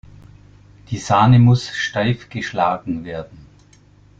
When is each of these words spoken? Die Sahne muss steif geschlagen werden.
Die 0.89 0.97
Sahne 0.97 1.37
muss 1.37 1.69
steif 1.75 2.27
geschlagen 2.29 3.05
werden. 3.05 3.45